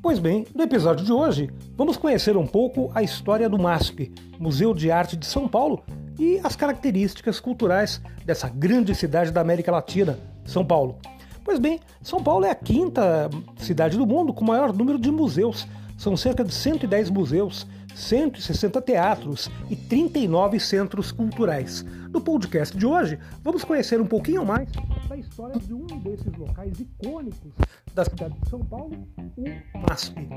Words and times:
Pois 0.00 0.20
bem, 0.20 0.46
no 0.54 0.62
episódio 0.62 1.04
de 1.04 1.12
hoje, 1.12 1.50
vamos 1.76 1.96
conhecer 1.96 2.36
um 2.36 2.46
pouco 2.46 2.88
a 2.94 3.02
história 3.02 3.48
do 3.48 3.58
MASP, 3.58 4.12
Museu 4.38 4.72
de 4.72 4.92
Arte 4.92 5.16
de 5.16 5.26
São 5.26 5.48
Paulo, 5.48 5.82
e 6.16 6.40
as 6.44 6.54
características 6.54 7.40
culturais 7.40 8.00
dessa 8.24 8.48
grande 8.48 8.94
cidade 8.94 9.32
da 9.32 9.40
América 9.40 9.72
Latina, 9.72 10.16
São 10.44 10.64
Paulo. 10.64 10.98
Pois 11.44 11.58
bem, 11.58 11.80
São 12.00 12.22
Paulo 12.22 12.44
é 12.44 12.50
a 12.50 12.54
quinta 12.54 13.28
cidade 13.56 13.98
do 13.98 14.06
mundo 14.06 14.32
com 14.32 14.44
maior 14.44 14.72
número 14.72 15.00
de 15.00 15.10
museus. 15.10 15.66
São 15.96 16.16
cerca 16.16 16.44
de 16.44 16.54
110 16.54 17.10
museus, 17.10 17.66
160 17.92 18.80
teatros 18.80 19.50
e 19.68 19.74
39 19.74 20.60
centros 20.60 21.10
culturais. 21.10 21.84
No 22.12 22.20
podcast 22.20 22.76
de 22.76 22.86
hoje, 22.86 23.18
vamos 23.42 23.64
conhecer 23.64 24.00
um 24.00 24.06
pouquinho 24.06 24.46
mais 24.46 24.68
da 25.08 25.16
história 25.16 25.58
de 25.58 25.72
um 25.72 25.86
desses 25.86 26.32
locais 26.36 26.78
icônicos 26.78 27.52
da 27.94 28.04
cidade 28.04 28.38
de 28.40 28.48
São 28.50 28.60
Paulo, 28.60 29.08
o 29.36 29.78
MASP. 29.78 30.28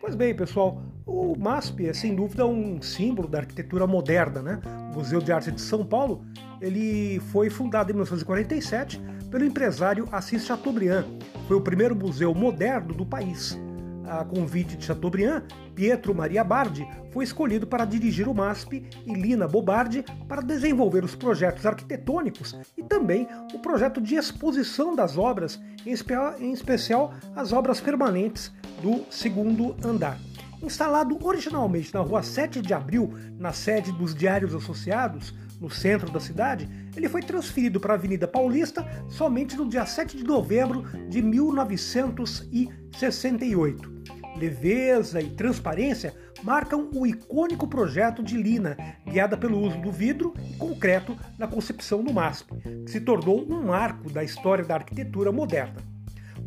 Pois 0.00 0.14
bem, 0.14 0.34
pessoal, 0.34 0.82
o 1.06 1.36
MASP 1.38 1.86
é 1.86 1.92
sem 1.94 2.14
dúvida 2.14 2.46
um 2.46 2.82
símbolo 2.82 3.26
da 3.26 3.38
arquitetura 3.38 3.86
moderna, 3.86 4.42
né? 4.42 4.60
O 4.92 4.98
Museu 4.98 5.20
de 5.20 5.32
Arte 5.32 5.50
de 5.50 5.60
São 5.60 5.84
Paulo, 5.84 6.24
ele 6.60 7.20
foi 7.30 7.48
fundado 7.48 7.90
em 7.90 7.94
1947 7.94 9.00
pelo 9.30 9.44
empresário 9.44 10.06
Assis 10.12 10.44
Chateaubriand. 10.44 11.06
Foi 11.48 11.56
o 11.56 11.60
primeiro 11.60 11.96
museu 11.96 12.34
moderno 12.34 12.92
do 12.92 13.06
país 13.06 13.58
a 14.06 14.24
convite 14.24 14.76
de 14.76 14.84
Chateaubriand, 14.84 15.42
Pietro 15.74 16.14
Maria 16.14 16.44
Bardi 16.44 16.86
foi 17.10 17.24
escolhido 17.24 17.66
para 17.66 17.84
dirigir 17.84 18.28
o 18.28 18.34
MASP 18.34 18.84
e 19.06 19.14
Lina 19.14 19.48
Bobardi 19.48 20.04
para 20.28 20.42
desenvolver 20.42 21.04
os 21.04 21.14
projetos 21.14 21.64
arquitetônicos 21.66 22.56
e 22.76 22.82
também 22.82 23.26
o 23.54 23.58
projeto 23.58 24.00
de 24.00 24.14
exposição 24.14 24.94
das 24.94 25.16
obras, 25.16 25.60
em 25.86 26.52
especial 26.52 27.14
as 27.34 27.52
obras 27.52 27.80
permanentes 27.80 28.52
do 28.82 29.04
segundo 29.10 29.76
andar. 29.84 30.18
Instalado 30.62 31.18
originalmente 31.22 31.92
na 31.92 32.00
rua 32.00 32.22
7 32.22 32.62
de 32.62 32.72
abril, 32.72 33.12
na 33.38 33.52
sede 33.52 33.90
dos 33.92 34.14
Diários 34.14 34.54
Associados, 34.54 35.34
no 35.62 35.70
centro 35.70 36.10
da 36.10 36.18
cidade, 36.18 36.68
ele 36.96 37.08
foi 37.08 37.22
transferido 37.22 37.78
para 37.78 37.94
a 37.94 37.96
Avenida 37.96 38.26
Paulista 38.26 38.84
somente 39.08 39.56
no 39.56 39.68
dia 39.68 39.86
7 39.86 40.16
de 40.16 40.24
novembro 40.24 40.82
de 41.08 41.22
1968. 41.22 43.92
Leveza 44.36 45.20
e 45.20 45.30
transparência 45.30 46.12
marcam 46.42 46.90
o 46.92 47.06
icônico 47.06 47.68
projeto 47.68 48.24
de 48.24 48.36
Lina, 48.36 48.76
guiada 49.06 49.36
pelo 49.36 49.60
uso 49.60 49.78
do 49.78 49.92
vidro 49.92 50.34
e 50.50 50.54
concreto 50.54 51.16
na 51.38 51.46
concepção 51.46 52.02
do 52.02 52.12
MASP, 52.12 52.56
que 52.84 52.90
se 52.90 53.00
tornou 53.00 53.46
um 53.48 53.66
marco 53.66 54.10
da 54.10 54.24
história 54.24 54.64
da 54.64 54.74
arquitetura 54.74 55.30
moderna. 55.30 55.76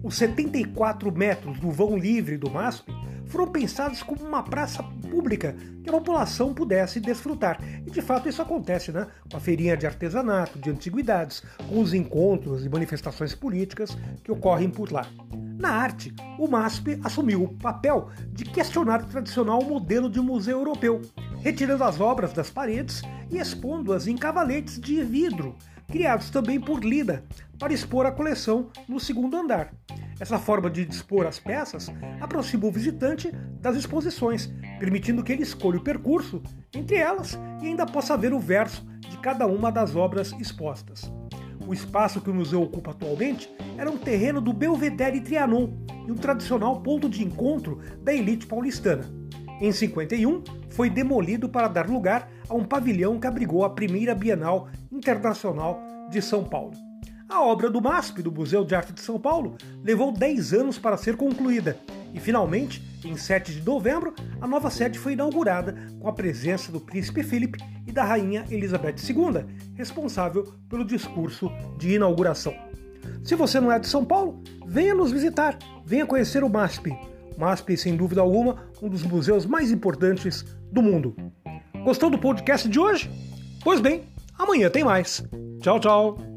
Os 0.04 0.18
74 0.18 1.10
metros 1.10 1.58
do 1.58 1.72
vão 1.72 1.98
livre 1.98 2.38
do 2.38 2.52
MASP 2.52 2.92
foram 3.28 3.48
pensados 3.48 4.04
como 4.04 4.26
uma 4.26 4.44
praça 4.44 4.84
pública 5.16 5.56
que 5.82 5.90
a 5.90 5.94
população 5.94 6.54
pudesse 6.54 7.00
desfrutar. 7.00 7.58
E 7.88 7.90
de 7.90 8.02
fato 8.02 8.28
isso 8.28 8.42
acontece, 8.42 8.92
né? 8.92 9.08
Com 9.32 9.38
a 9.38 9.40
feirinha 9.40 9.78
de 9.78 9.88
artesanato, 9.88 10.60
de 10.60 10.70
antiguidades, 10.70 11.42
com 11.70 11.80
os 11.80 11.94
encontros 11.94 12.66
e 12.66 12.70
manifestações 12.70 13.34
políticas 13.34 13.98
que 14.22 14.32
ocorrem 14.32 14.70
por 14.70 14.92
lá. 14.92 15.08
Na 15.58 15.70
arte, 15.70 16.14
o 16.38 16.50
MASP 16.50 17.00
assumiu 17.02 17.44
o 17.44 17.58
papel 17.58 18.10
de 18.34 18.44
questionar 18.44 19.02
o 19.02 19.08
tradicional 19.08 19.64
modelo 19.64 20.10
de 20.10 20.20
museu 20.20 20.58
europeu, 20.58 21.02
retirando 21.40 21.86
as 21.86 22.02
obras 22.02 22.34
das 22.34 22.50
paredes 22.50 23.02
e 23.32 23.38
expondo-as 23.38 24.06
em 24.06 24.18
cavaletes 24.18 24.78
de 24.78 25.02
vidro, 25.02 25.56
criados 25.90 26.30
também 26.30 26.60
por 26.60 26.84
Lida, 26.84 27.24
para 27.58 27.74
expor 27.74 28.06
a 28.06 28.12
coleção 28.12 28.68
no 28.86 29.00
segundo 29.00 29.38
andar. 29.38 29.72
Essa 30.20 30.40
forma 30.40 30.70
de 30.70 30.86
dispor 30.86 31.26
as 31.26 31.40
peças 31.40 31.92
aproxima 32.22 32.66
o 32.66 32.72
visitante 32.72 33.32
das 33.60 33.76
exposições, 33.76 34.50
permitindo 34.80 35.24
que 35.24 35.34
ele 35.34 35.44
escolha 35.44 35.78
o 35.78 35.84
percurso 35.84 36.42
entre 36.74 36.96
elas 36.96 37.38
e 37.62 37.68
ainda 37.68 37.86
possa 37.86 38.18
ver 38.18 38.34
o 38.34 38.40
verso 38.40 38.86
de 39.00 39.18
cada 39.18 39.46
uma 39.46 39.72
das 39.72 39.96
obras 39.96 40.32
expostas. 40.40 41.12
O 41.68 41.74
espaço 41.74 42.22
que 42.22 42.30
o 42.30 42.34
museu 42.34 42.62
ocupa 42.62 42.92
atualmente 42.92 43.50
era 43.78 43.90
um 43.90 43.98
terreno 43.98 44.40
do 44.40 44.54
Belvedere 44.54 45.20
Trianon 45.20 45.70
e 46.08 46.12
um 46.12 46.16
tradicional 46.16 46.80
ponto 46.82 47.10
de 47.10 47.24
encontro 47.24 47.82
da 48.02 48.14
elite 48.14 48.46
paulistana. 48.46 49.04
Em 49.60 49.72
51, 49.72 50.44
foi 50.70 50.90
demolido 50.90 51.50
para 51.50 51.68
dar 51.68 51.90
lugar 51.90 52.30
a 52.48 52.54
um 52.54 52.64
pavilhão 52.64 53.20
que 53.20 53.28
abrigou 53.28 53.66
a 53.66 53.70
primeira 53.70 54.14
Bienal 54.14 54.68
Internacional 54.92 55.82
de 56.10 56.22
São 56.22 56.44
Paulo. 56.44 56.74
A 57.28 57.42
obra 57.42 57.70
do 57.70 57.82
MASP, 57.82 58.22
do 58.22 58.32
Museu 58.32 58.64
de 58.64 58.76
Arte 58.76 58.94
de 58.94 59.02
São 59.02 59.20
Paulo, 59.20 59.58
levou 59.84 60.12
10 60.12 60.54
anos 60.54 60.78
para 60.78 60.96
ser 60.96 61.18
concluída 61.18 61.78
e, 62.14 62.20
finalmente, 62.20 62.82
em 63.04 63.18
7 63.18 63.54
de 63.54 63.62
novembro, 63.66 64.14
a 64.40 64.48
nova 64.48 64.70
sede 64.70 65.00
foi 65.00 65.14
inaugurada 65.14 65.76
com 66.00 66.08
a 66.08 66.14
presença 66.14 66.72
do 66.72 66.80
príncipe 66.80 67.24
Felipe 67.24 67.60
e 67.86 67.92
da 67.92 68.04
rainha 68.04 68.46
Elizabeth 68.50 68.96
II, 69.10 69.44
responsável 69.74 70.54
pelo 70.70 70.86
discurso 70.86 71.52
de 71.78 71.96
inauguração. 71.96 72.54
Se 73.24 73.36
você 73.36 73.60
não 73.60 73.72
é 73.72 73.80
de 73.80 73.88
São 73.88 74.06
Paulo, 74.06 74.42
venha 74.66 74.94
nos 74.94 75.12
visitar, 75.12 75.58
venha 75.84 76.06
conhecer 76.06 76.44
o 76.44 76.50
MASP. 76.50 76.92
O 77.36 77.40
MASP, 77.40 77.76
sem 77.76 77.96
dúvida 77.96 78.22
alguma, 78.22 78.70
um 78.82 78.88
dos 78.88 79.04
museus 79.04 79.46
mais 79.46 79.72
importantes 79.72 80.44
do 80.72 80.82
mundo. 80.82 81.16
Gostou 81.84 82.10
do 82.10 82.18
podcast 82.18 82.70
de 82.70 82.80
hoje? 82.80 83.10
Pois 83.64 83.82
bem, 83.82 84.04
amanhã 84.38 84.70
tem 84.70 84.84
mais. 84.84 85.24
Tchau, 85.60 85.80
tchau! 85.80 86.35